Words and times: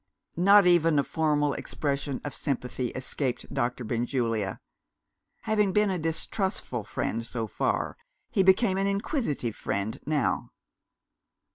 Not 0.37 0.65
even 0.65 0.97
a 0.97 1.03
formal 1.03 1.53
expression 1.53 2.21
of 2.23 2.33
sympathy 2.33 2.87
escaped 2.87 3.53
Doctor 3.53 3.83
Benjulia. 3.83 4.59
Having 5.41 5.73
been 5.73 5.91
a 5.91 5.99
distrustful 5.99 6.83
friend 6.85 7.23
so 7.23 7.45
far, 7.45 7.95
he 8.31 8.41
became 8.41 8.79
an 8.79 8.87
inquisitive 8.87 9.55
friend 9.55 9.99
now. 10.07 10.49